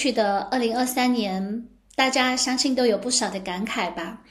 [0.00, 1.62] 去的二零二三年，
[1.94, 4.22] 大家相信都有不少的感慨吧。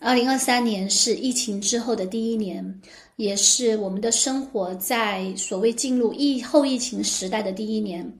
[0.00, 2.80] 二零二三年是疫情之后的第一年，
[3.14, 8.12] 也是我们的生活在所谓进入疫后疫情时代的第一年。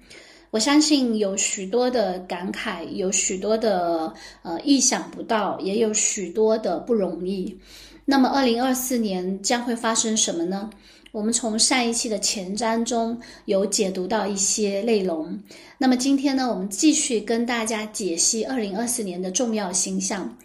[0.52, 7.58] 我相信有许多的感慨，有许多的呃意想不到，也有许多的不容易。
[8.04, 10.70] 那么，二零二四年将会发生什么呢？
[11.14, 15.38] 我们从上一期的前瞻中有解读到一些内容。
[15.78, 20.36] 那么今天呢，我们继续跟大家解析二零二四年的重要星象。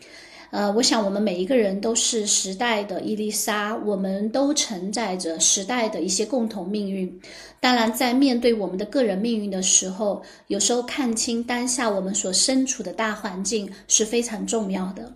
[0.51, 7.19] 呃，我想我们每一个人都是时代的伊丽莎，我们都承载着时代的一些共同命运。
[7.59, 15.11] 当然，在面对我们的个人命运的时候，有时候看清当下我们所身处的大环境是非常重要的。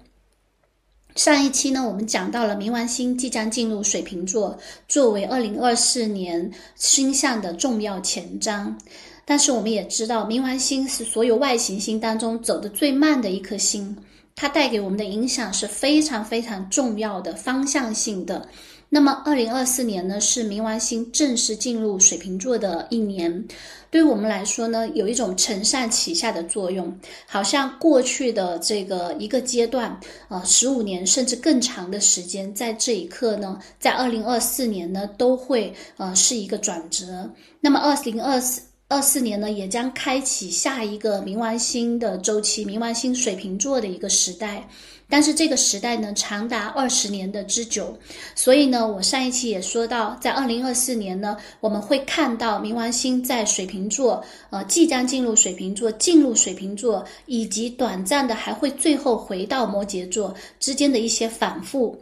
[1.15, 8.73] 上一期呢，我们讲到了冥王星即将进入水瓶座，作为二零二四年星象的重要前瞻。
[9.23, 13.95] 但是我们也知道，冥王星是所有外行星当中走得最慢的一颗星，
[14.35, 18.47] 它带给我们的影响是非常非常重要的方向性的。
[18.89, 23.45] 那么，二零二四年呢，是冥王星正式进入水瓶座的一年。
[23.93, 26.91] 对我们来说呢，有一种承上启下的作用，
[27.27, 29.95] 好像过去的这个一个阶段，
[30.29, 37.29] 呃，十五年甚至更长的时间，在这一刻呢，在二零二四年呢，都会呃是一个转折。
[37.61, 44.67] 那么，二零二四二四年呢，也将开启下一个冥王星的周期，冥王星水瓶座的一个时代。
[45.13, 47.95] 但是这个时代呢，长达二十年的之久，
[48.33, 61.95] 所以呢，我上一期也说到，在二零二四年呢，我们会看到冥王星在水瓶座，呃，即将进入水瓶座，进入水瓶座，以及短暂的还会最后回到摩羯座之间的一些反复。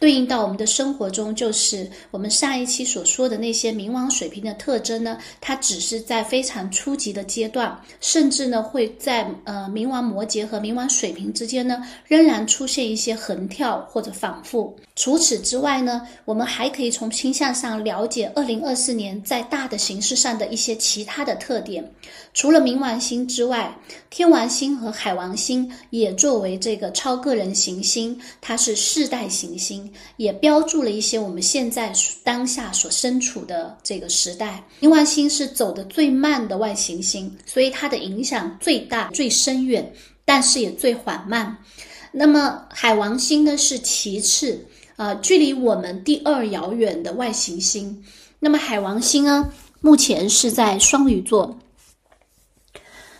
[0.00, 14.76] 对应到我们的生活中，就是我们上一期所说的那些冥王水平的特征呢，它只是在非常初级的阶段，甚至呢会在呃冥王摩羯和冥王水平之间呢，仍然出现一些横跳或者反复。
[14.98, 21.88] 除此之外呢，我们还可以从倾向上了解二零二四年在大的形式上的一些其他的特点。
[22.34, 23.72] 除了冥王星之外，
[24.10, 29.88] 天王星和海王星也作为这个超个人行星，它是世代行星。
[30.16, 31.92] 也标注了一些我们现在
[32.24, 34.64] 当下所身处的这个时代。
[34.80, 39.92] 冥王星是走的最慢的外行星，所以它的影响最大、最深远，
[40.24, 41.56] 但是也最缓慢。
[42.10, 44.66] 那么海王星呢是其次，
[44.98, 48.02] 呃，距离我们第二遥远的外行星。
[48.40, 49.48] 那么海王星呢，
[49.80, 51.56] 目前是在双鱼座。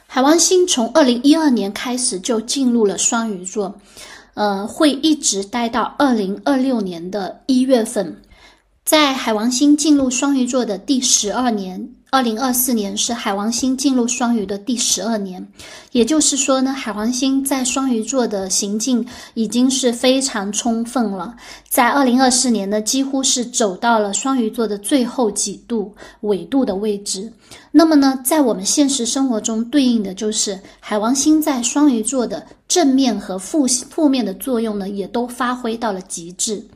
[0.08, 3.80] 海王星从二零一二年开始就进入了双鱼座。
[4.34, 8.22] 呃，会一直待到二零二六年的一月份，
[8.84, 11.94] 在海王星进入双鱼座的第十二年。
[12.10, 15.46] 二零二四年是海王星进入双鱼的第十二年，
[15.92, 21.36] 也就是说呢，海王星在双鱼座的行进已经是非常充分了。
[21.68, 27.30] 在二零二四年呢，几乎是走到了双鱼座的最后几度纬度的位置。
[27.70, 36.66] 那么呢，在我们现实生活中，对应的就是海王星在双鱼座的正面和负负面的作用呢，也都发挥到了极致。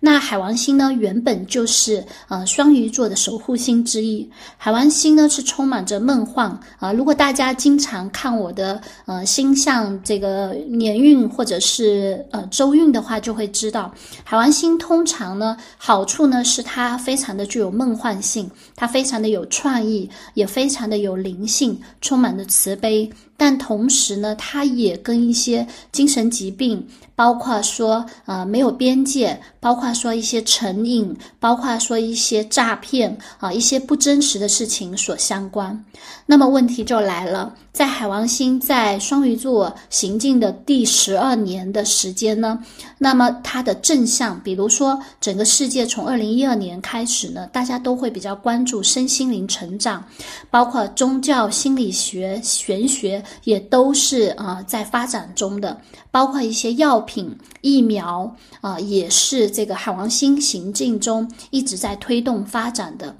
[0.00, 4.30] 那海王星呢，原本就是呃双鱼座的守护星之一。
[4.56, 6.92] 海王星呢是充满着梦幻啊。
[6.92, 13.92] 如果大家经常看我的呃星象这个年运或者是呃周运的话，就会知道
[14.22, 20.08] 海王星通常呢好处呢是它非常的具有梦幻性，它非常的有创意，
[20.38, 23.10] 也非常的有灵性，充满着慈悲。
[23.38, 26.86] 但同时呢，它也跟一些精神疾病。
[27.14, 35.84] 包括说，呃，没有边界，包括说一些成瘾，包括说一些诈骗啊，一些不真实的事情所相关。
[36.26, 42.62] 那么问题就来了，在海王星在双鱼座行进的第十二年的时间呢，
[42.98, 50.04] 那么它的正向，比如说整个世界从二零一二年开始呢，大家都会比较关注身心灵成长，
[50.52, 55.80] 包括宗教、心理学、玄学也都是啊在发展中的。
[56.10, 63.14] 包括一些药品、疫苗啊，也是这个海王星行进中一直在推动发展的。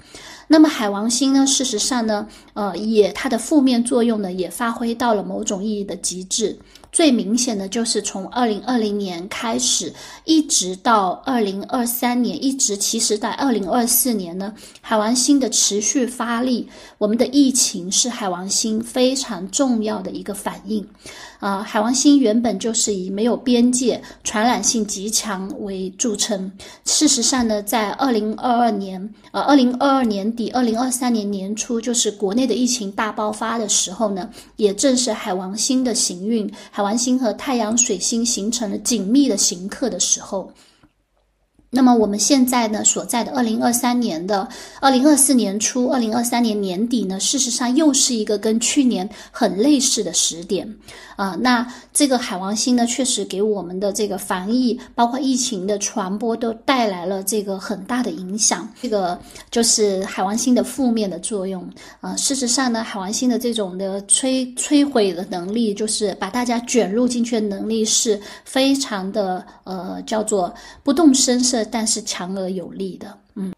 [0.49, 6.58] 那么海王星呢，事实上呢，呃，也它的负面作用呢，也发挥到了某种意义的极致。
[6.98, 16.68] 最明显的就是从二零二零年开始，一直到二零二三年，一直其实在二零二四年呢，海王星的持续发力，
[16.98, 20.84] 我们的疫情是海王星非常重要的一个反应。
[21.38, 26.50] 啊，海王星原本就是以没有边界、传染性极强为著称。
[26.85, 40.52] 事实上呢，在二零二二年，呃，二零二二年底、二零二三年年初，就是国内的疫情大爆发的时候呢，也正是海王星的行运，海王星和太阳、水星形成了紧密的行克的时候。
[41.70, 44.49] 那么我们现在呢所在的二零二三年的
[44.81, 50.67] 二零二四年初，二零二三年年底呢，事实上又是一个跟去年很类似的时点
[51.17, 51.37] 啊。
[51.41, 58.67] 那这个海王星呢，确实给我们的这个防疫，包括疫情的传播，都带来了这个很大的影响。
[58.81, 59.20] 这个
[59.50, 61.69] 就是海王星的负面的作用
[62.00, 62.17] 啊。
[62.17, 70.50] 事实上呢，海王星的这种的摧摧毁的能力，就是把大家卷入进去的能力，是非常的呃，叫做
[70.82, 71.57] 不动声色。
[71.64, 73.52] 但是强而有力的，嗯，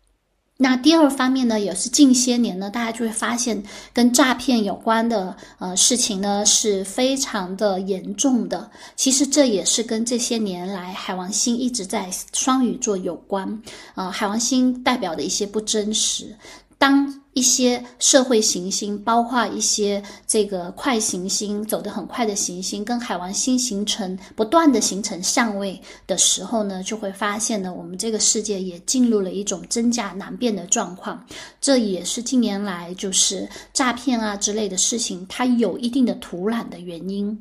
[0.57, 3.63] 那第二方面呢，也是近些年呢，大家就会发现
[3.93, 8.71] 跟诈骗有关的呃事情呢是非常的严重的。
[8.95, 13.63] 其实这也是跟这些年来海王星一直在双鱼座有关，
[13.95, 16.37] 呃，海王星代表的一些不真实。
[16.81, 31.23] 当一些社会行星，包括一些这个快行星走得很快的行星，跟海王星形成不断的形成相位的时候呢，就会发现呢，我们这个世界也进入了一种真假难辨的状况。
[31.61, 37.39] 这也是近年来就是诈骗啊之类的事情，它有一定的土壤的原因。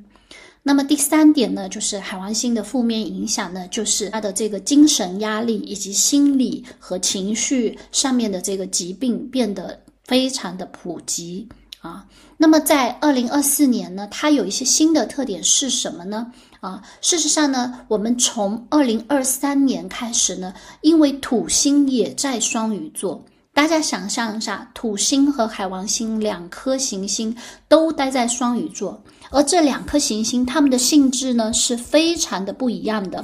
[0.69, 11.49] 那么第三点呢，就是海王星的负面影响呢，就是它的这个精神压力以及心理和情绪上面的这个疾病变得非常的普及
[11.81, 12.05] 啊。
[12.37, 16.31] 那么在二零二四年呢，它有一些新的特点是什么呢？
[16.59, 23.25] 啊，事实上呢，我们从二零二三年开始呢，因为土星也在双鱼座。
[23.55, 27.35] 大家想象一下，土星和海王星两颗行星
[27.67, 33.23] 都待在双鱼座，而这两颗行星它们的性质呢是非常的不一样的。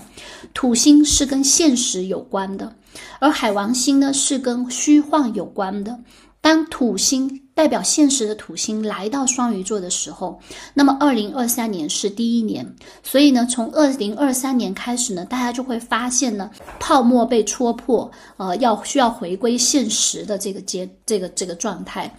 [0.53, 2.73] 土星是跟现实有关的，
[3.19, 5.97] 而海王星呢是跟虚幻有关的。
[6.41, 10.39] 当土星代表现实的土星来到双鱼座的时候，
[10.75, 12.63] 那么二零二三年是第一年，
[13.01, 22.15] 所以呢，从二零二三年开始呢，大家就会发现呢，泡沫被戳破，呃，要需要回归现实的这个阶这个这个状态，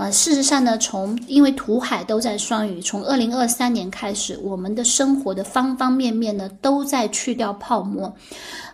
[0.00, 8.10] 呃，事实上呢，从因为土海都在双鱼，从二零二三年开始，我们的生活的方方面面呢，都在去掉泡沫。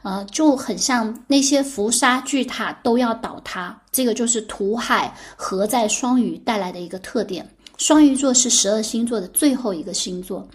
[0.02, 7.44] 呃，就很像那些浮沙巨塔都要倒塌，这个就是土海合在双鱼带来的一个特点。
[7.76, 10.46] 双鱼座是十二星座的最后一个星座，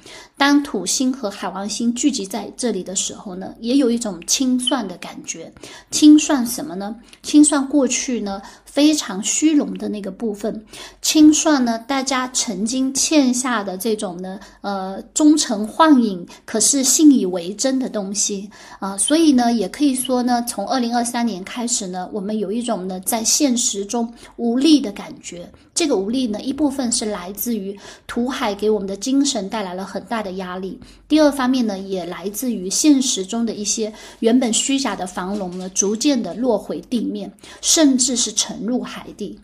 [0.41, 5.53] 当土星和海王星聚集在这里的时候呢，也有一种清算的感觉。
[5.91, 6.95] 清算什么呢？
[7.21, 8.41] 清算过去呢？
[8.65, 10.65] 非常虚荣的那个部分，
[11.01, 18.49] 清算呢，大家曾经欠下的这种呢，呃，忠诚幻影，可是信以为真的东西
[18.79, 25.47] 啊，所以呢，也可以说呢，从二零二三年开始呢，我们有一种呢，在现实中无力的感觉。
[25.73, 38.61] 这个无力呢，一部分是来自于土海给我们的精神带来了很大的压力，第二方面呢，也来自于现实中的一些原本虚假的繁荣呢，逐渐的落回地面，甚至是沉。
[38.61, 39.39] 入海底。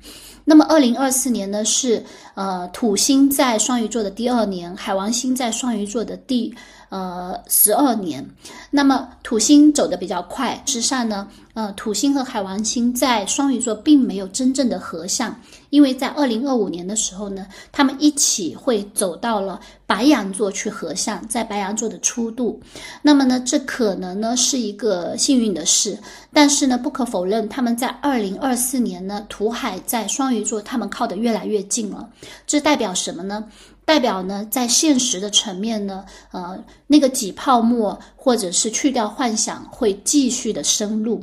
[0.46, 6.54] 那么，二零二四年呢是呃土星在双鱼座的第二年，海王星在双鱼座的第
[6.90, 8.26] 呃十二年。
[8.72, 15.38] 那么土星走的比较快，实上呢，呃土星和海王星在双鱼座并没有真正的合相，
[15.70, 22.60] 因为在二零二五年的时候呢，他们一起会走到了白羊座去合相，在白羊座的初度。
[23.04, 26.00] 那么呢，这可能呢是一个幸运的事，
[26.34, 30.48] 但是呢，不可否认，他们在二零二四年呢，土海在双鱼。
[30.48, 32.10] 座他们靠得越来越近了，
[32.46, 33.44] 这代表什么呢？
[33.84, 36.58] 代表呢，在现实的层面呢，呃，
[36.88, 41.22] 那个挤泡沫或者是去掉幻想会继续的深入。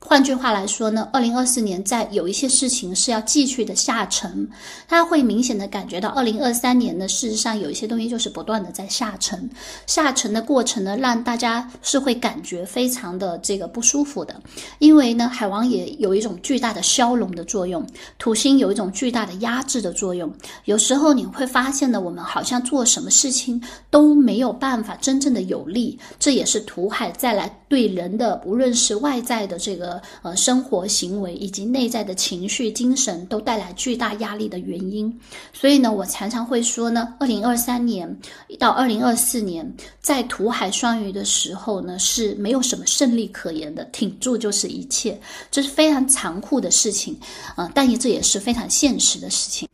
[0.00, 4.48] 换句话来说呢，二零二四年在有一些事情是要继续的下沉，
[4.86, 9.50] 他会明显的感觉到二零二三年呢，事实上有一些东西就是不断的在下沉，
[9.86, 14.40] 下沉的过程呢，让大家是会感觉非常的这个不舒服的，
[14.78, 17.84] 因为呢，海王也有一种巨大的消融的作用，
[18.18, 20.32] 土星有一种巨大的压制的作用，
[20.64, 29.87] 有时候你会发现呢，我们好像做什么事情都没有办法真正的有力，这也是土海再来对人的无论是外在的这个。
[29.88, 35.20] 的呃生活行为以及内在的情绪、精神都带来巨大压力的原因。
[35.52, 38.20] 所以呢，我常常会说呢，二零二三年
[38.58, 45.18] 到二零二四年，在土海双鱼的时候呢，是没有什么胜利可言的，挺住就是一切，
[45.50, 47.18] 这是非常残酷的事情
[47.56, 49.66] 啊，但也这也是非常现实的事情。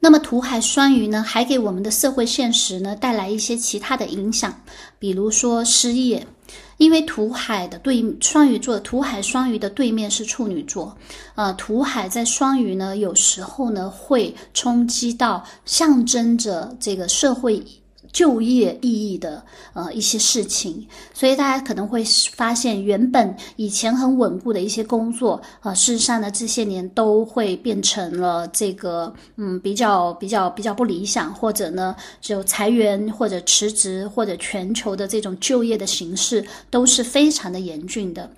[0.00, 4.62] 那么土海双鱼呢，还给我们的社会现实呢带来一些其他的影响，
[4.98, 6.24] 比如说失业，
[6.78, 10.96] 因为土海的对双鱼座，土海双鱼的对面是处女座，
[11.34, 17.62] 呃，土海在双鱼呢，有时候呢会冲击到象征着这个社会。
[18.12, 19.42] 就业意义的
[19.74, 22.02] 呃一些事情，所以大家可能会
[22.34, 38.30] 发现，原本以前很稳固的一些工作，呃，事实上呢，这些年都会变成了这个嗯比较比较比较不理想，或者呢就裁员或者辞职，或者全球的这种就业的形势都是非常的严峻的。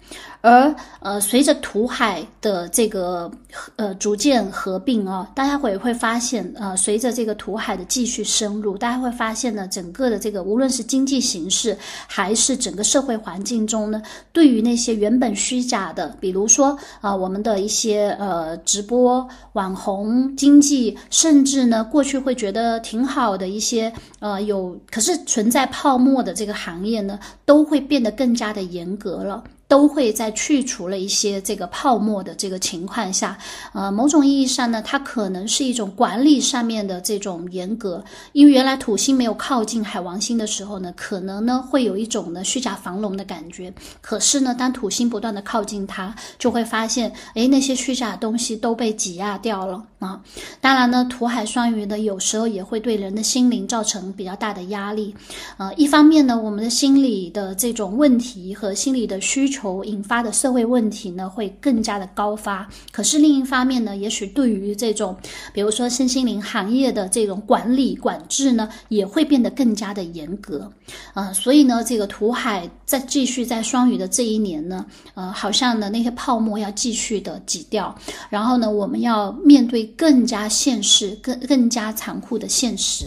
[0.42, 3.30] 而呃，随着土海的这个
[3.76, 29.44] 呃逐渐合并啊，大家会会发现，呃，随着这个土海的继续深入，大家会发现呢，整个的这个无论是经济形势，还是整个社会环境中呢，对于那些原本虚假的，比如说啊，我们的一些呃直播网红经济，甚至呢过去会觉得挺好的一些呃有，可是存在泡沫的这个行业呢，都会变得更加的严格了。
[29.70, 33.38] 都会在去除了一些这个泡沫的这个情况下，
[33.72, 38.04] 呃，某种意义上呢，它可能是一种管理上面的这种严格。
[38.32, 43.72] 因为原来土星没有靠近海王星的时候呢，可能呢会有一种呢虚假防龙的感觉。
[44.00, 50.20] 可是呢，当土星不断的靠近它，就会发现，哎，那些虚假的东西都被挤压掉了啊。
[50.60, 55.14] 当然呢，土海双鱼呢，有时候也会对人的心灵造成比较大的压力。
[55.58, 59.59] 呃，一方面呢，我们的心理的这种问题和心理的需求。
[59.60, 62.66] 求引发的社会问题呢，会更加的高发。
[62.90, 65.14] 可是另一方面呢，也许对于这种，
[65.52, 70.70] 比如说身心灵行业的这种管理管制呢，也会变得更加的严格。
[71.14, 77.94] 呃，所以呢，这个土海在继续在双鱼的这一年呢，呃，好像呢那些泡沫要继续的挤掉，
[78.30, 83.06] 然后呢，我们要面对更加现实、更更加残酷的现实。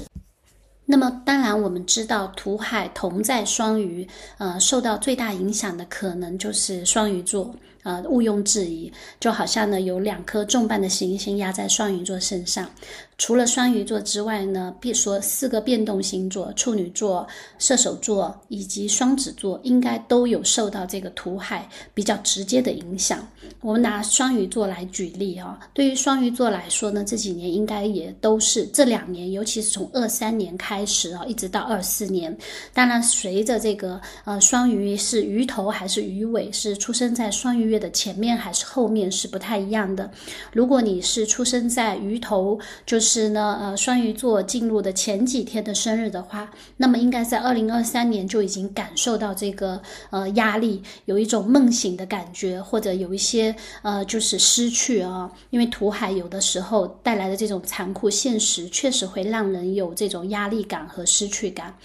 [0.93, 4.07] 那么，当然，我们知道土海同在双鱼，
[4.38, 7.55] 呃，受到最大影响的可能就是双鱼座。
[7.81, 12.69] 呃，毋庸置疑，就好像呢，有两颗重磅的行星压在双鱼座身上。
[13.17, 17.25] 除了双鱼座之外呢，别说四个变动星座，处女座、
[17.60, 23.25] 射手座以及双子座，应该都有受到这个土海比较直接的影响。
[23.62, 32.36] 我们拿双鱼座来举例啊，对于双鱼座来说呢，这几年应该也都是这两年，尤其是从二三年开始啊，一直到二四年。
[32.74, 40.10] 当然，随着这个呃，双鱼是鱼头还是鱼尾，是出生在双鱼月的前面还是后面是不太一样的。
[40.51, 43.02] 如果你是出生在鱼头，就。
[43.03, 49.79] 是呢，呃，双鱼座进入的前几天的生日的话，那么应该在二零二三年就已经感受到这个
[50.10, 61.75] 呃压力，有一种梦醒的感觉，或者有一些呃就是失去啊，因为土海有的时候带来的这种残酷现实，确实会让人有这种压力感和失去感。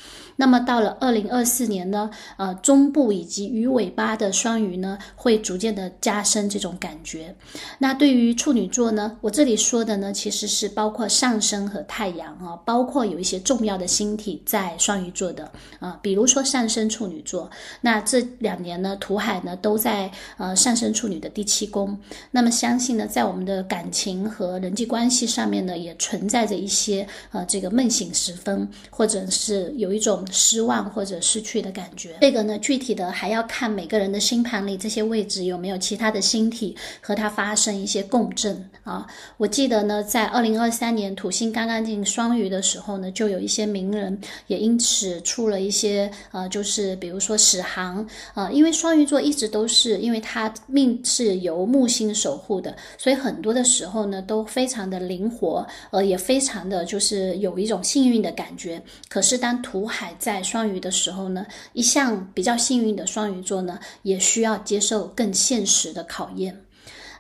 [0.41, 7.35] 那么到了二零二四年呢，呃，中部以及鱼尾巴的双鱼呢，会逐渐的加深这种感觉。
[7.81, 17.51] 那对于处女座呢，我这里说的呢，其实是包括上升和太阳啊，包括有一些重要的星体在双鱼座的啊，比如说上升处女座。
[17.81, 21.99] 那这两年呢，土海呢都在呃上升处女的第七宫。
[22.31, 30.25] 那么相信呢，在我们的感情和人际关系上面呢，也存在着一些呃这个梦醒时分，或者是有一种。
[30.31, 39.07] 失望或者失去的感觉，这个呢，具体的还要看每个人的星盘里这些位置有没有其他的星体和它发生一些共振啊。
[39.37, 58.83] 我记得呢，在二零二三年土星刚刚进双鱼的时候呢，就有一些名人也因此出了一些呃，就是比如说史航啊，因为双鱼座一直都是因为它命是由木星守护的，所以很多的时候呢都非常的灵活，呃，也非常的就是有一种幸运的感觉。
[59.09, 66.63] 可是当土海在双鱼的时候呢，一向比较幸运的双鱼座呢，也需要接受更现实的考验。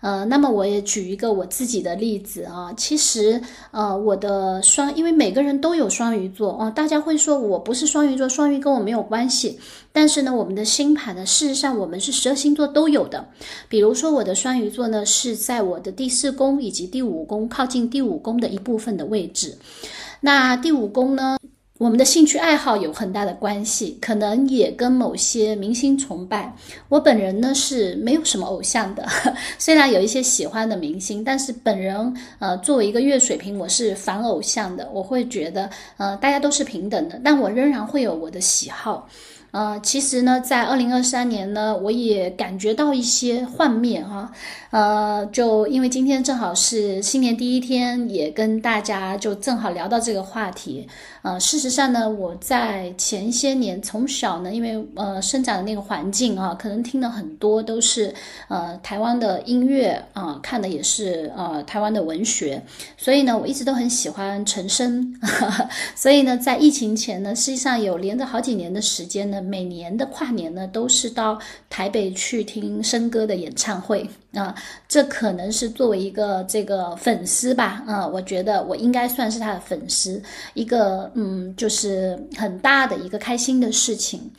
[0.00, 9.58] 呃，那么我也举一个我自己的例子啊，其实呃，我的双，因为每个人都有双鱼座哦，大家会说我不是双鱼座，双鱼跟我没有关系。
[9.90, 13.26] 但是呢，我们的星盘呢，事实上我们是十二星座都有的。
[13.68, 19.58] 比如说我的双鱼座呢，是在我的第四宫以及第五宫靠近第五宫的一部分的位置。
[20.20, 21.36] 那第五宫呢？
[21.78, 26.52] 我们的兴趣爱好有很大的关系，可能也跟某些明星崇拜。
[26.88, 29.06] 我本人呢是没有什么偶像的，
[29.60, 34.90] 虽然有一些喜欢的明星，但是本人呃作为一个月水瓶，我是反偶像的。
[34.92, 39.08] 我会觉得呃大家都是平等的，但我仍然会有我的喜好。
[39.50, 44.30] 呃，其实呢，在二零二三年呢，我也感觉到一些幻灭哈。
[44.70, 50.86] 呃，就因为今天正好是新年第一天，也跟大家就正好聊到这个话题。
[51.22, 58.14] 呃，事实上呢，我在前些年从小呢，因为呃生长的那个环境啊，可能听的很多都是
[58.48, 62.62] 呃台湾的音乐啊，看的也是呃台湾的文学，
[62.96, 65.14] 所以呢，我一直都很喜欢陈升。
[65.94, 74.08] 所以呢，在疫情前呢，实际上有连着好几年的时间呢，每年的跨年呢，都是到台北去听升哥的演唱会。
[74.34, 74.54] 啊，
[74.86, 84.30] 这可能是作为一个这个粉丝吧，啊，我觉得我应该算是他的粉丝，一个嗯，就是很大的一个开心的事情。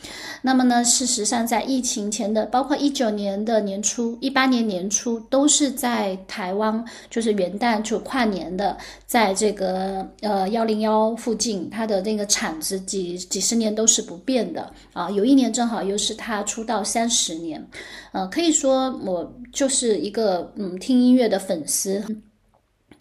[0.43, 8.77] 那么呢，事实上在疫情前的，包括一九年的年初、一八年年初，都是在台湾，就是元旦就跨年的，
[9.08, 15.10] 在这个呃幺零幺附近，他的那个产值几几十年都是不变的啊。
[15.10, 17.65] 有一年正好又是他出道三十年，
[18.11, 19.99] 呃，可以说我就是。
[19.99, 22.01] 一个嗯听音乐的粉丝，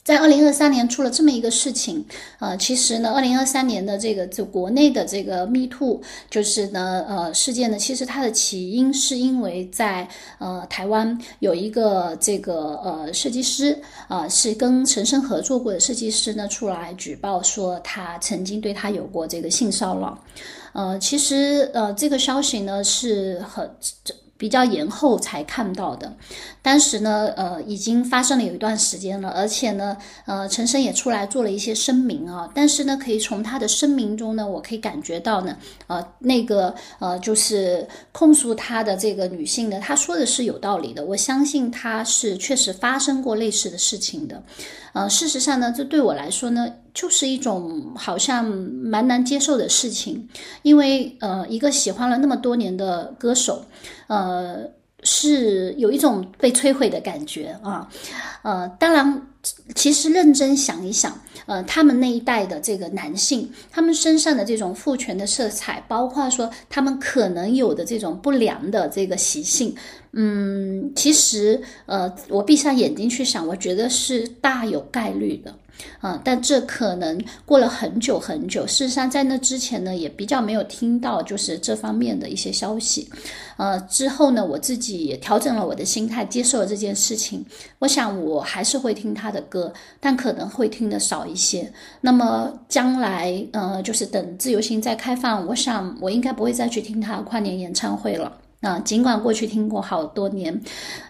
[0.03, 2.05] 在二零二三年出了这么一个事情，
[2.41, 20.19] 呃，其实呢，二零二三年的这个就国内的这个 Me Too，就是呢，呃，事件呢，其实它的起因是因为在呃台湾有一个这个呃设计师啊，是跟陈升合作过的设计师呢，出来举报说他曾经对他有过这个性骚扰，
[20.73, 23.71] 呃，其实呃这个消息呢是很
[24.05, 24.13] 这。
[24.39, 26.17] 比较延后才看到的，
[26.63, 35.57] 当时呢，呃，已经发生了有一段时间了，而且呢，呃，陈升也出来做了一些声明啊，但是呢，可以从他的声明中呢，我可以感觉到呢，
[35.89, 44.41] 呃，那个呃，就是控诉他的这个女性呢，她说的是有道理的，我相信她是确实发生过类似的事情的。
[44.93, 50.29] 呃，事实上呢，这对我来说呢，就是一种好像蛮难接受的事情，
[50.63, 53.65] 因为呃，一个喜欢了那么多年的歌手，
[54.07, 54.59] 呃，
[55.03, 57.89] 是有一种被摧毁的感觉啊，
[58.43, 59.23] 呃，当然。
[59.75, 69.75] 其实认真想一想，呃，他们那一代的这个男性，他们身上的这种父权的色彩，包括说他们可能有的这种不良的这个习性，
[70.21, 75.55] 嗯，其实，呃，我闭上眼睛去想，我觉得是大有概率的。
[76.01, 78.67] 啊，但这可能过了很久很久。
[78.67, 83.09] 事实上，在那之前呢，也比较没有听到就是这方面的一些消息。
[83.59, 87.47] 呃，之后呢，我自己也调整了我的心态，接受了这件事情。
[87.79, 91.73] 我想，我还是会听他的歌，但可能会听的少一些。
[92.01, 98.37] 那么将来，呃，就是等自由行再开放，我想我应该不会再去听他跨年演唱会了。
[98.61, 100.61] 啊，尽管过去听过好多年，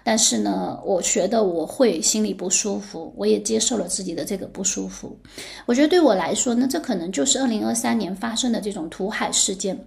[0.05, 5.19] 但是呢，我觉得我会心里不舒服，我也接受了自己的这个不舒服。
[5.65, 9.79] 我觉得对我来说呢，这可能就是二零二三年发生的这种土海事件。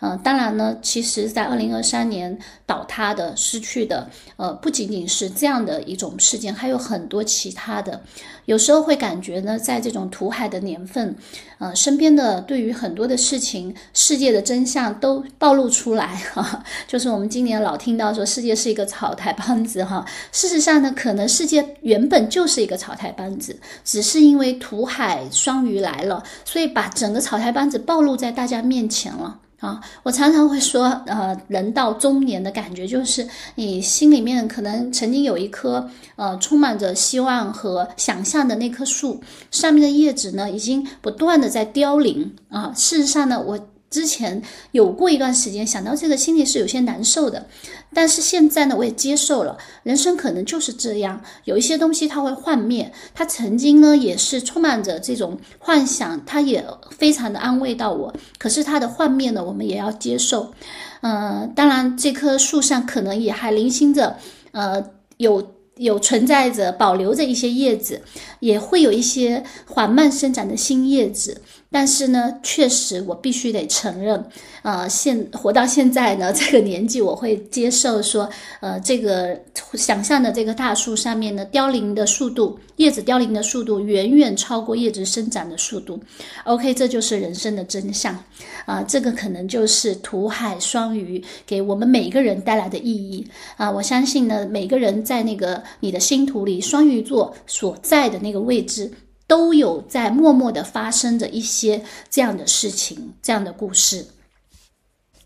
[0.00, 8.00] 嗯，当然呢，其实，在二零二三年倒塌的、失去的，呃，不仅仅是这样的一种事件，还有很多其他的。
[8.44, 11.14] 有时候会感觉呢，在这种土海的年份，
[11.58, 16.42] 呃，身边的对于很多的事情、世界的真相都暴露出来 哈。
[16.42, 29.38] 啊，就是我们今年老听到说世界是一个草台班子哈，事实上呢，可能世界原本就是一个草台班子，只是因为土海双鱼来了，所以把整个草台班子暴露在大家面前了。
[29.60, 42.36] 啊，我常常会说，呃，人到中年的感觉就是，你心里面可能曾经有一棵，呃，充满着希望和想象的那棵树，上面的叶子呢，已经不断的在凋零。
[42.48, 43.58] 啊，事实上呢，我。
[43.90, 47.46] 之前有过一段时间，想到这个心里是有些难受的，
[47.94, 56.64] 但是现在呢，我也接受了，人生可能就是这样，有一些东西它会幻灭，它曾经呢也是充满着这种幻想，它也
[56.98, 60.52] 非常的安慰到我，可是它的幻灭呢，我们也要接受，
[61.00, 64.16] 呃，当然这棵树上可能也还零星着，
[64.52, 64.84] 呃，
[65.16, 68.02] 有有存在着保留着一些叶子，
[68.40, 71.40] 也会有一些缓慢生长的新叶子。
[71.70, 74.24] 但是呢，确实我必须得承认，
[74.62, 78.28] 呃，现活到现在呢， 这个年纪我会接受说，
[78.60, 79.38] 呃，这个
[79.74, 86.00] 想象的这个大树上面呢，凋零的速度，叶子凋零的速度远远超过叶子生长的速度。
[86.44, 88.18] OK，这就是人生的真相，
[88.64, 93.26] 啊，这个可能就是土海双鱼给我们每一个人带来的意义
[93.58, 93.70] 啊。
[93.70, 98.90] 我相信呢，每个人在那个你的星图里，双鱼座所在的那个位置。
[99.28, 104.04] 都有在默默的发生着一些这样的事情，这样的故事。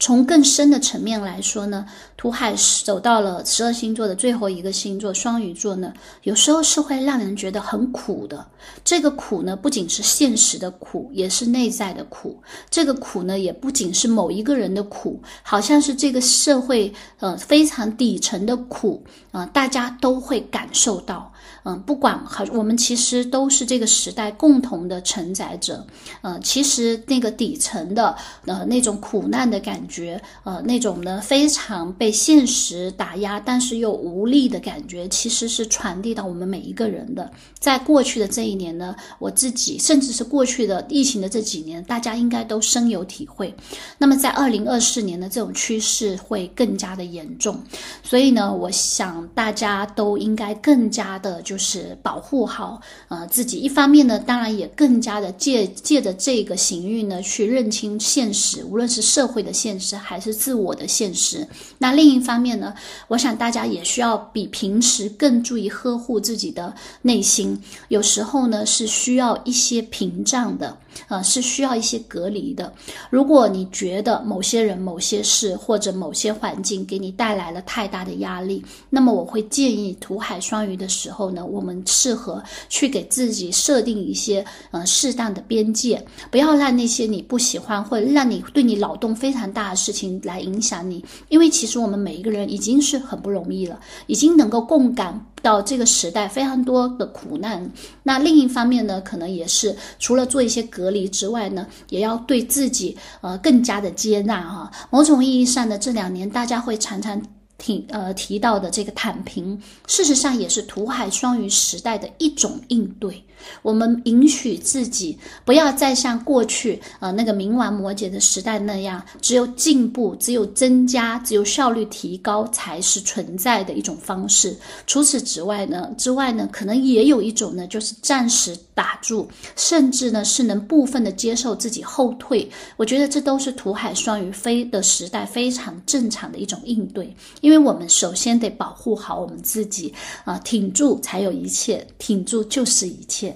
[0.01, 1.87] 从更深的层面来说呢，
[2.17, 2.53] 土海
[2.85, 5.93] 走到了十二星座的最后一个星座双鱼座呢，
[6.25, 8.45] 有时候是会让人觉得很苦的。
[8.83, 12.43] 这个苦呢，不仅是现实的苦，也是内在的苦。
[12.69, 21.32] 这个苦呢，也不仅是某一个人的苦，好像是这个社会呃非常底层的苦啊，大家都会感受到。
[21.65, 25.87] 嗯，不管好，我们其实都是这个时代共同的承载者。
[26.23, 37.31] 呃，其实那个底层的呃那种苦难的感觉，呃，那种呢非常被现实打压，但是又无力的感觉，其实是传递到我们每一个人的。
[37.61, 43.55] 在过去的这一年呢，我自己甚至是过去的疫情的这几年，大家应该都深有体会。
[43.99, 47.61] 那么在二零二四年的这种趋势会更加的严重，
[48.03, 51.42] 所以呢，我想大家都应该更加的。
[51.43, 61.47] 就是保护好呃自己，一方面呢，当然也更加的借借着这个行运呢，去认清现实，无论是社会的现实还是自我的现实。
[61.79, 62.75] 那另一方面呢，
[63.09, 70.77] 我想大家也需要比平时更注意呵护自己的内心，有时候呢是需要一些屏障的。
[71.09, 72.73] 呃，是需要一些隔离的。
[73.11, 91.05] 如果你觉得某些人、某些事或者某些环境给你带来了太大的压力，那么我会建议土海双鱼的时候呢，我们适合去给自己设定一些呃适当的边界，不要让那些你不喜欢或者让你对你脑洞非常大的事情来影响你。
[91.29, 95.25] 因为其实我们每一个人已经是很不容易了，已经能够共感。
[95.43, 97.69] 到这个时代非常多的苦难，
[98.05, 104.71] 那另一方面呢，可能也是除了做一些隔离之外呢，也要对自己呃更加的接纳哈。
[104.89, 107.21] 某种意义上的这两年，大家会常常
[107.59, 113.23] 提呃提到的这个躺平，事实上也是土海双鱼时代的一种应对。
[113.63, 124.57] 我们允许自己不要再像过去呃那个冥王摩羯的时代那样，只有进步，只有增加，只有效率提高才是存在的一种方式。
[124.87, 132.49] 除此之外呢，之外呢，可能也有一种呢，就是暂时打住，甚至呢是能部分的接受自己后退。
[132.77, 139.93] 我觉得这都是土海双鱼飞的时代非常正常的一种应对，因为我们首先得保护好我们自己
[140.25, 143.32] 啊，挺住才有一切，挺住就是一切。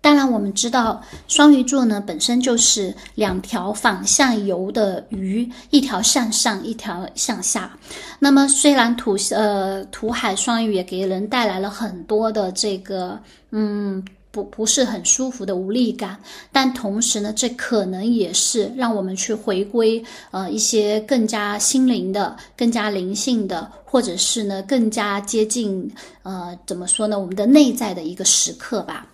[0.00, 7.76] 当然，我们知道双鱼座呢本身就是两条反向游的鱼，一条向上，一条向下。
[8.18, 13.18] 那么，虽然土呃土海双鱼也给人带来了很多的这个
[13.50, 16.16] 嗯不不是很舒服的无力感，
[16.52, 25.90] 但同时呢，这可能也是让我们去回归呃一些更加心灵的、更加灵性的，或者是呢更加接近
[26.22, 29.04] 呃怎么说呢我们的内在的一个时刻吧。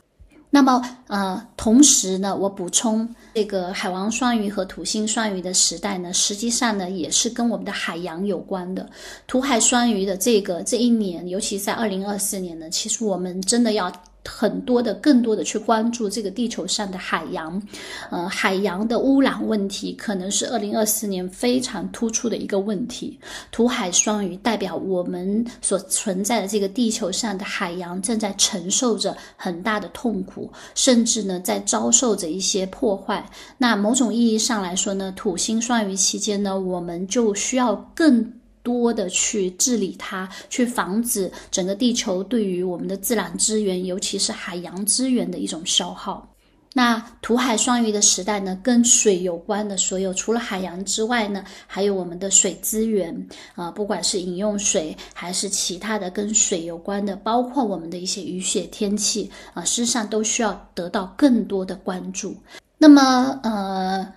[0.54, 8.88] 那么，呃，同时呢，我补充，这个海王双鱼和土星双鱼的时代呢，实际上呢，也是跟我们的海洋有关的。
[9.26, 13.92] 土海双鱼的这个这一年，尤其在二零二四年呢，其实我们真的要。
[14.24, 17.62] 很多的、更多的去关注这个地球上的海洋，
[18.10, 23.18] 呃，海洋的污染问题可能是二零二四年非常突出的一个问题。
[23.50, 33.28] 土海双鱼代表我们所存在的这个地球上的海洋正在承受着很大的痛苦，甚至呢在遭受着一些破坏。
[33.58, 38.32] 那某种意义上来说呢，土星双鱼期间呢，我们就需要更。
[38.64, 46.28] 多的去治理它，去防止整个地球对于我们的自然资源，尤其是海洋资源的一种消耗。
[46.76, 53.14] 那土海双鱼的时代呢，跟水有关的所有，除了海洋之外呢，还有我们的水资源
[53.54, 62.34] 啊，不管是饮用水还是其他的跟水有关的，包括我们的一些雨雪天气啊，事实上都需要得到更多的关注。
[62.76, 64.12] 那么，呃。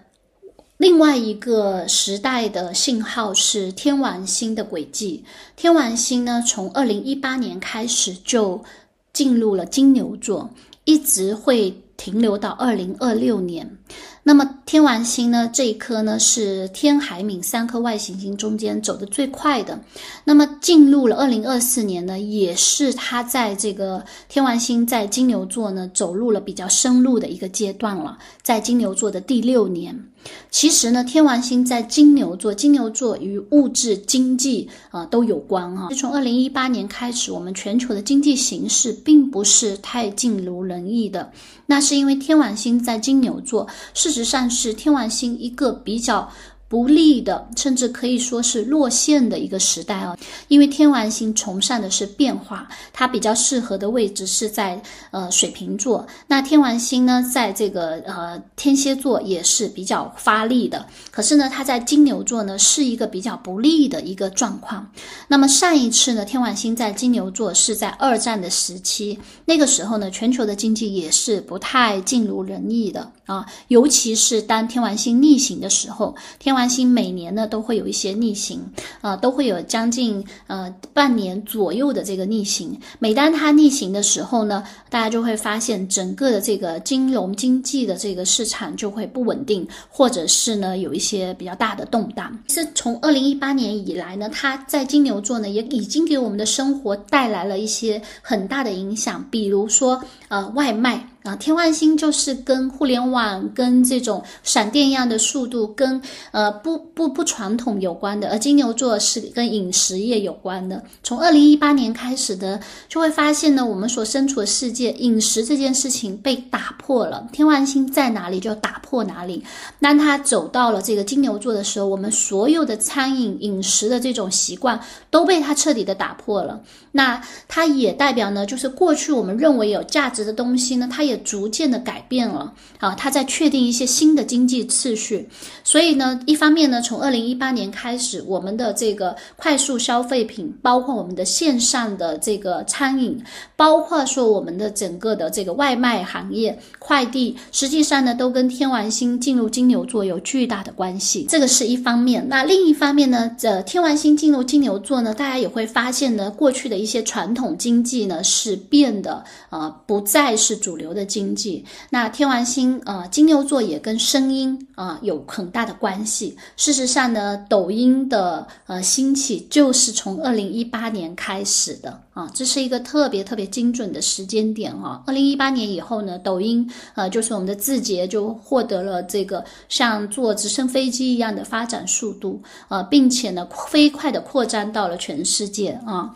[0.77, 5.23] 另外一个时代的信号是天王星的轨迹。
[5.55, 8.63] 天王星呢，从二零一八年开始就
[9.11, 10.51] 进入了金牛座，
[10.85, 13.77] 一直会停留到二零二六年。
[14.21, 19.81] 那么天王星呢，这一颗呢是天海冥三颗外行星中间走得最快的。
[20.25, 30.11] 那么进入了二零二四年呢，也是它在这个天王星在金牛座呢走入了比较深入的一个阶段了，在金牛座的第六年。
[30.49, 35.89] 其实呢，天王星在金牛座，金牛座与物质经济啊都有关啊。
[35.97, 41.31] 从二零一八年开始，我们全球的经济形势并不是太尽如人意的。
[41.65, 46.29] 那是因为天王星在金牛座，事实上是天王星一个比较
[46.69, 50.17] 不利的，甚至可以说是落线的一个时代啊。
[50.49, 56.06] 因为天王星崇尚的是变化，它比较适合的位置是在呃水瓶座。
[56.27, 60.86] 那天王星呢，在这个呃天蝎座也是比较发力的。
[61.10, 64.86] 可是呢，它在金牛座呢是一个比较不利的一个状况。
[65.30, 76.57] 那么上一次呢，天王星在金牛座是在二战的时期，那个时候呢，全球的经济也是不太尽如人意的啊，尤其是当天王星逆行的时候，天。
[76.58, 78.60] 天王星每年呢都会有一些逆行，
[79.02, 82.76] 呃，都会有将近呃半年左右的这个逆行。
[82.98, 92.36] 每当它逆行的时候呢，大家就会发现整个的这个金融经济的这个市场就会不稳定，或者是呢有一些比较大的动荡。
[92.48, 101.08] 是从二零一八年以来呢，它在金牛座呢也已经给我们的生活带来了一些很大的影响，比如说呃外卖。
[101.27, 108.29] 啊，天王星就是跟互联网、跟这种闪电一样的速度，跟呃不不不传统有关的。
[108.29, 110.81] 而金牛座是跟饮食业有关的。
[111.03, 117.27] 从二零一八年开始的，就会发现呢，我们所身处的世界，饮食这件事情被打破了。
[117.33, 119.43] 天王星在哪里就打破哪里。
[119.81, 126.61] 当他走到了这个金牛座的时候，我们所有的餐饮饮食的这种习惯都被他彻底的打破了。
[126.93, 131.16] 那它也代表呢，就是过去我们认为有价值的东西呢，它也。
[131.17, 135.27] 逐渐的改变了啊，他在确定一些新的经济次序，
[135.63, 143.19] 所以呢，一方面呢，从二零一八年开始，我们的这个快速消费品，包括我们的线上的这个餐饮，
[143.56, 151.25] 包括说我们的整个的这个外卖行业、快递，实际上呢，都跟天王星进入金牛座有巨大的关系。
[151.27, 152.27] 这个是一方面。
[152.30, 161.07] 那另一方面呢，这天王星进入金牛座呢，大家也会发现呢，过去的一些传统经济呢是变得呃不再是主流的。
[161.08, 166.38] 经济，那天王星呃金牛座也跟声音啊有很大的关系。
[166.58, 175.03] 事实上呢，抖音的呃兴起就是从二零一八年开始的啊，这是一个特别特别精准的时间点哈。
[175.06, 186.12] 二零一八年以后呢，抖音呃就是我们的字节就获得了这个像坐直升飞机一样的发展速度呃，并且呢飞快的扩张到了全世界啊。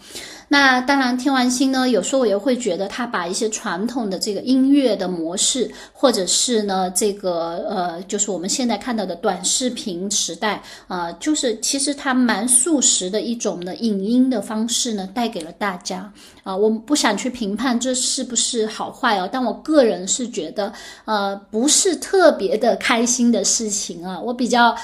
[0.47, 16.55] 那当然，天王星呢，有时候我也会觉得它把一些传统的这个音乐的模式，或者是呢这个呃，就是我们现在看到的短视频时代啊，就是其实它蛮速食的一种的影音的方式呢，带给了大家啊。
[16.55, 20.71] 我不想去评判这是不是好坏哦，但我个人是觉得
[21.05, 24.75] 呃，不是特别的开心的事情啊，我比较。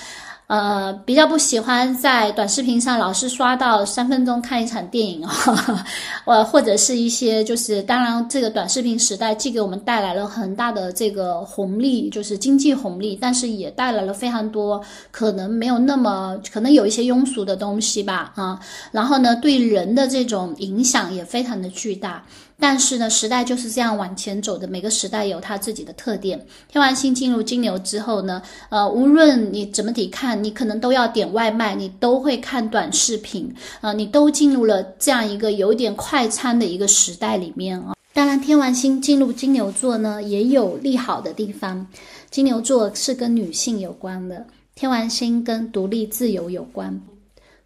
[0.47, 5.85] 呃，比较不喜欢在短视频上老是刷到三分钟看一场电影啊，
[6.23, 14.81] 呃，或者是一些就是，当然这个短视频时代既给我们带来了很大的这个红利，就是经济红利，但是也带来了非常多
[15.11, 18.57] 可能没有那么可能有一些庸俗的东西吧啊，
[18.91, 22.23] 然后呢，对人的这种影响也非常的巨大。
[22.59, 24.67] 但是呢，时代就是这样往前走的。
[24.67, 26.43] 每个时代有它自己的特点。
[26.67, 37.93] 天王星进入金牛之后呢，呃，无论你怎么抵抗，你可能都要点外卖，你都会看短视频，呃，你都进入了这样一个有点快餐的一个时代里面啊。
[38.11, 41.85] 当然，天王星进入金牛座呢，也有利好的地方。
[42.31, 46.99] 金牛座是跟女性有关的，天王星跟独立自由有关。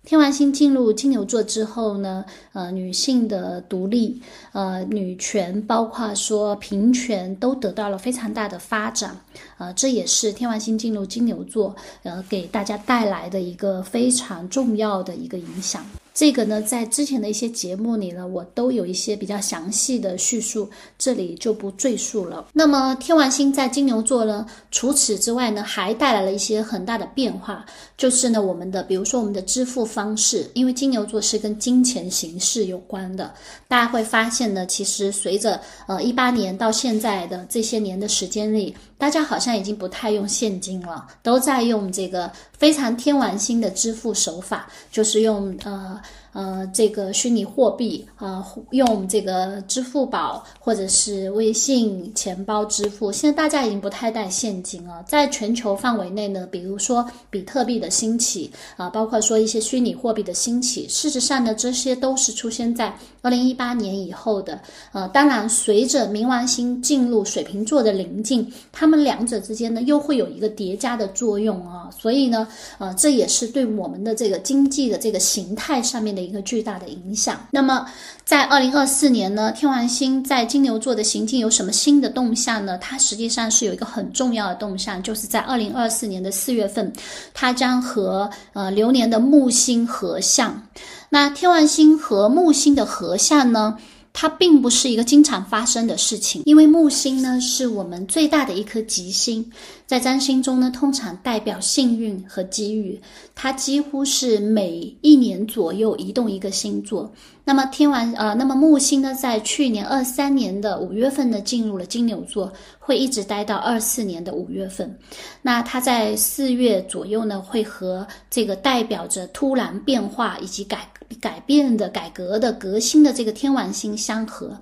[0.03, 4.19] 天王星进入金牛座之后呢，呃，女性的独立，
[4.51, 9.15] 呃，女权，包括说平权，都得到了非常大的发展，
[9.59, 15.85] 呃，这也是天王星进入金牛座，呃，给大家带来的一个非常重要的一个影响。
[16.13, 22.47] 这个呢，在之前的一些节目里呢，我都有一些比较详细的叙述，这里就不赘述了。
[22.53, 27.65] 那么天王星在金牛座呢，除此之外呢，还带来了一些很大的变化，
[27.97, 33.33] 就是呢，我们的比如说我们的支付方式，因为金牛座是跟金钱形式有关的，
[33.67, 38.75] 大家会发现呢，其实随着呃一八年到现在的这些年的时间里。
[39.01, 45.99] 大家好像已经不太用现金了，都在用这个非常天王星的支付手法，就是用呃。
[46.33, 55.03] 呃，这个虚拟货币啊，用这个支付宝或者是微信钱包支付，现在大家已经不太带现金了。
[55.05, 64.57] 在全球范围内呢，比如说比特币的兴起啊，包括说一些虚拟货币的兴起，事实上呢，这些都是出现在二零一八年以后的。
[64.93, 71.89] 呃，当然，随着冥王星进入水瓶座的临近，他们两者之间呢，又会有一个叠加的作用啊。
[71.91, 76.20] 所以呢，呃，这也是对我们的这个经济的这个形态上面的。
[76.21, 77.39] 一个巨大的影响。
[77.51, 77.85] 那么，
[78.23, 82.77] 在二零二四年呢，天王星在金牛座的行进有什么新的动向呢？
[82.77, 86.91] 它实际上是有一个很重要的动向，就是在二零二四年的四月份，
[87.33, 90.61] 它将和呃流年的木星合相。
[91.09, 93.77] 那天王星和木星的合相呢？
[94.13, 99.51] 它并不是一个经常发生的事情，因为木星呢是我们最大的一颗吉星，
[99.85, 102.99] 在占星中呢通常代表幸运和机遇，
[103.33, 107.11] 它几乎是每一年左右移动一个星座。
[107.43, 114.97] 那么天王呃，那么木星呢在去年二三年的五月份呢进入了金牛座，会一直待到二四年的五月份。
[115.41, 120.87] 那它在四月左右呢会和这个代表着突然变化以及改。
[121.19, 124.57] 改变的、改革的、革新的这个天王星相合，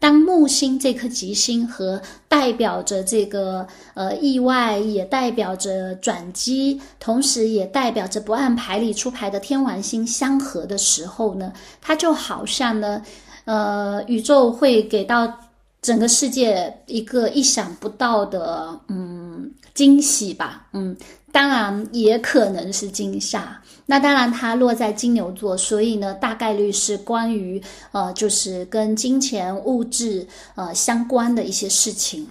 [0.00, 13.02] 当木星这颗吉星和代表着这个呃意外，也代表着转机，同时也代表着不按牌理出牌的天王星相合的时候呢，它就好像呢，
[13.44, 15.32] 呃，宇宙会给到
[15.82, 20.96] 整个世界一个意想不到的嗯惊喜吧，嗯。
[21.32, 23.59] 当然也可能是惊吓，
[23.90, 30.24] 那当然它落在金牛座，所以呢，大概率是关于呃，就是跟金钱、物质
[30.54, 32.24] 呃相关的一些事情。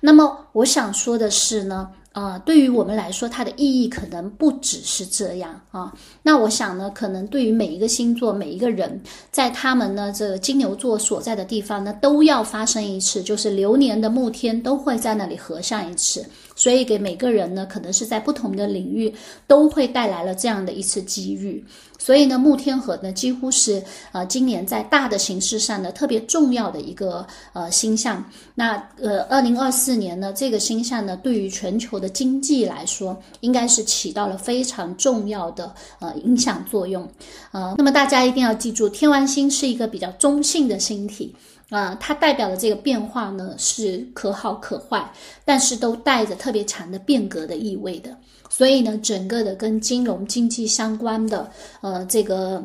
[0.00, 1.88] 那么我想说的是呢。
[2.16, 5.92] 啊，对于我们来说，它的意义可能不只是这样啊。
[6.22, 8.98] 那我想呢，可能对于每一个星座、每一个人，
[9.30, 16.24] 在他们呢这个金牛座所在的地方呢，都要发生一次，就是流年的木天都会在那里合上一次。
[16.56, 19.14] 所以给每个人呢，可能是在不同的领域
[19.46, 21.64] 都会带来了这样的一次机遇。
[22.06, 28.24] 所以呢，木天河呢，几乎是呃今年在大的形势上呢特别重要的一个呃星象。
[28.54, 37.04] 那呃，二零二四年呢，这个星象呢，对于全球的经济来说，应该是起到了非常重要的呃影响作用。
[37.50, 41.34] 呃，那么大家一定要记住，天王星是一个比较中性的星体
[41.70, 45.10] 啊，它代表的这个变化呢是可好可坏，
[45.44, 48.16] 但是都带着特别强的变革的意味的。
[48.48, 52.62] 所以呢，整个的跟金融经济相关的，呃，这个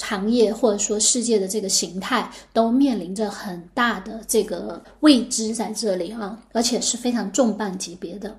[0.00, 8.36] 行业或者说世界的这个形态，都面临着很大的这个未知在这里啊，而且是非常重磅级别的。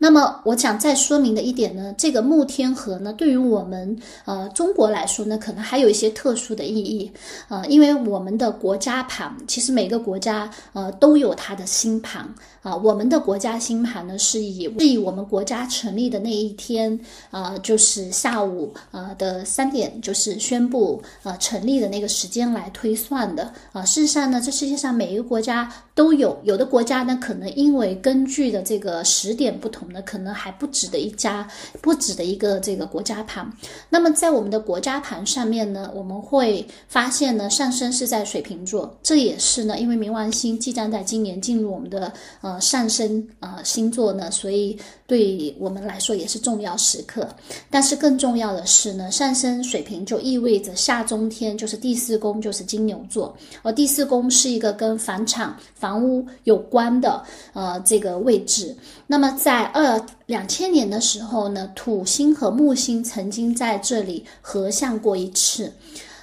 [0.00, 7.10] 那么，我想再说明的一点呢，这个木天河呢，对于我们呃中国来说呢，可能还有一些特殊的意义，
[7.48, 12.32] 呃，因为我们的国家盘，其实每个国家呃都有它的星盘
[12.62, 16.96] 啊，我们的国家星盘呢是以是以我们国家成立的那一天
[17.32, 23.84] 啊，就是下午呃的三点，就是宣布呃成立的那个时间来推算的啊。
[23.84, 29.87] 事实上呢，这世界上每一个国家都有，有的国家呢可能因为根据的这个时点不同。
[29.92, 31.48] 那可能还不止的一家，
[31.80, 33.50] 不止的一个这个国家盘。
[33.90, 47.26] 那么在我们的国家盘上面呢，我们会发现呢，上升是在水瓶座，这也是呢，因为冥王星即将在今年进入我们的呃上升呃星座呢，所以对我们来说也是重要时刻。
[47.70, 58.76] 但是更重要的是呢，上升水瓶就意味着下中天就是第四宫就是金牛座，而第四宫是一个跟房产、房屋有关的呃这个位置。
[59.06, 65.72] 那么在二两千年的时候呢，土星和木星曾经在这里合相过一次，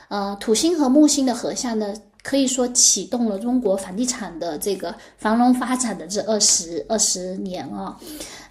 [0.10, 7.98] 呃，土星和木星的合相呢，可以说启动了中国房地产的这个繁荣发展的这二十二十年啊。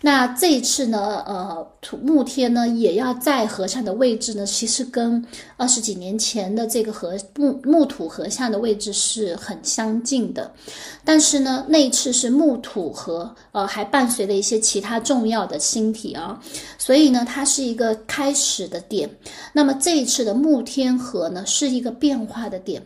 [0.05, 5.25] 那这一次呢，呃，土木天呢也要在合相的位置呢，其实跟
[5.57, 10.53] 二十几年前的这个合木木土合相的位置是很相近的，
[11.07, 16.39] 但是呢，那一次是木土合，呃，还伴随了一些其他重要的星体啊，
[16.77, 19.09] 所以呢，它是一个开始的点。
[19.55, 22.83] 那么这一次的木天合呢，是一个变化的点，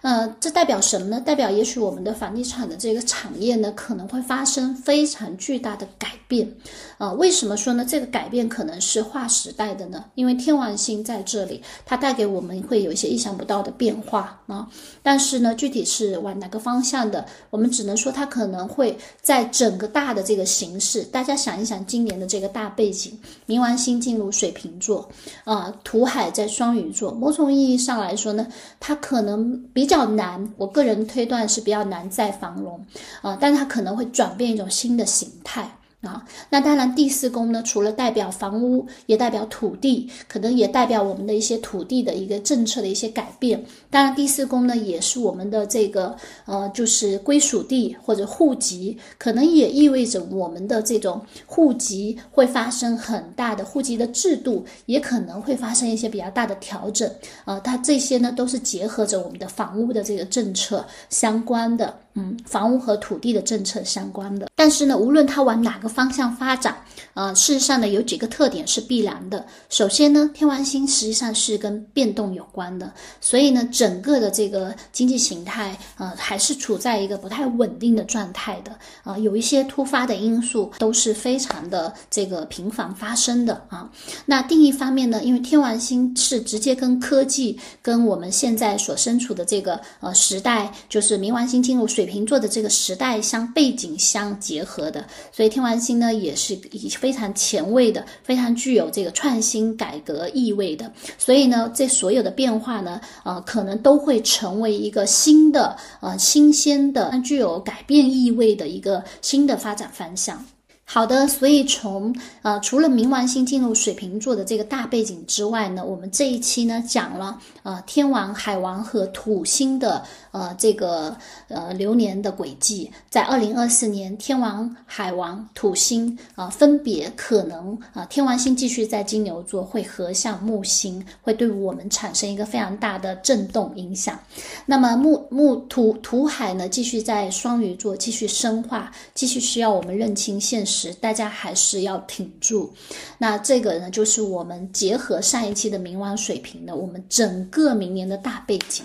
[0.00, 1.20] 呃，这代表什么呢？
[1.20, 6.50] 代表也许我们的房地产的这个产业呢，可能会发生非常巨大的改变。
[6.98, 7.84] 呃，为什么说呢？
[7.84, 10.04] 这个改变可能是划时代的呢？
[10.14, 14.68] 因为天王星在这里，它带给我们会有一些意想不到的变化啊。
[15.02, 21.02] 但是呢，具体是往哪个方向的，我们只能说它可能会在整个大的这个形势。
[21.02, 25.08] 大家想一想，今年的这个大背景，冥王星进入水瓶座，
[25.44, 28.46] 啊，土海在双鱼座，某种意义上来说呢，
[28.78, 30.52] 它可能比较难。
[30.56, 32.84] 我个人推断是比较难再繁荣
[33.22, 35.78] 啊，但它可能会转变一种新的形态。
[36.02, 43.64] 啊，那当然，第四宫呢，除了代表房屋，也代表土地，可能也代表我们的一些土地的一个政策的一些改变。
[43.88, 57.08] 当然，第四宫呢，也是我们的这个呃，就是归属地或者户籍，可能也意味着我们的这种户籍会发生很大的户籍的制度，也可能会发生一些比较大的调整。
[57.44, 62.01] 呃，它这些呢，都是结合着我们的房屋的这个政策相关的。
[62.14, 66.76] 嗯，房屋和土地的政策相关的，但是呢，无论它往哪个方向发展，
[67.14, 69.46] 呃，事实上呢，有几个特点是必然的。
[69.70, 72.92] 首先呢，天王星实际上是跟变动有关的，
[73.22, 78.76] 所以呢，整个的这个经济形态，呃，还是处在一个不太稳定的状态的。
[79.04, 83.90] 啊，有一些突发的因素都是非常的这个频繁发生的啊。
[84.26, 92.01] 那另一方面呢，因为天王星是直接跟科技、跟我们现在所身处的这个呃时代，就是冥王星进入水。
[92.02, 100.92] 水瓶座的这个时代相背景相结合的，所以天王星呢也是以非常前卫的，非常具有这个创新改革意味的。
[101.16, 110.44] 所以呢，这所有的变化呢，呃，可能都会成为一个新的、呃，新鲜的、具有改变意味的一个新的发展方向。
[110.84, 121.16] 好的，所以从呃除了冥王星进入水瓶座的这个大背景之外呢，我们这一期呢讲了呃天王、海王和土星的呃这个
[121.48, 134.18] 呃流年的轨迹，在二零二四年，天王、海王、土星啊分别可能啊天王星继续在金牛座会合向木星，会对我们产生一个非常大的震动影响。
[134.66, 140.81] 那么木木土土海呢继续在双鱼座继续深化，继续需要我们认清现实。
[140.94, 142.72] 大家还是要挺住。
[143.18, 148.82] 那这个呢，就是我们结合上一期的冥王水平的，我们整个明年的大背景。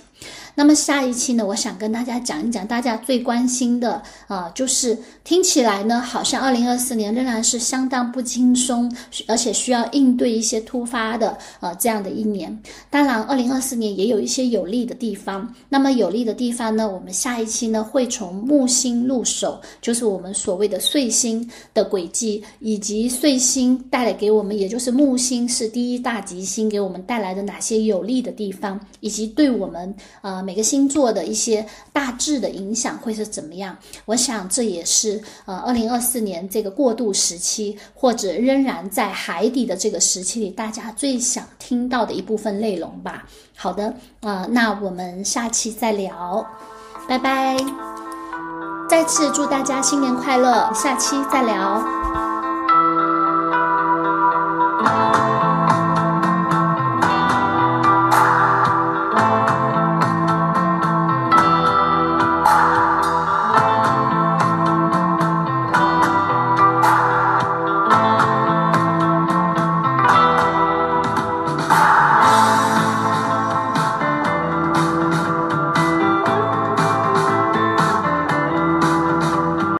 [0.60, 8.91] 那么下一期呢，我想跟大家讲一讲大家最关心的啊，就是听起来呢，好像二零二四年仍然是相当不轻松，
[9.28, 12.60] 而且需要应对一些突发的呃这样的一年。
[12.89, 15.53] 当然，二零二四年也有一些有利的地方。
[15.70, 30.46] 那么有利的地方呢，我们下一期呢会从木星入手，就是我们所谓的岁星的轨迹，以及岁星带来给我们，也就是木星是第一大吉星，给我们带来的哪些有利的地方，以及对我们啊。
[30.47, 33.77] 每个星座的一些大致的影响会是怎么样？
[34.05, 43.27] 我想这也是呃，二零二四年这个过渡时期，或者仍然在海底的这个时期里，大家最想听到的一部分内容吧。
[43.57, 46.47] 好的，呃，那我们下期再聊，
[47.09, 47.57] 拜拜。
[48.89, 52.26] 再次祝大家新年快乐，下期再聊。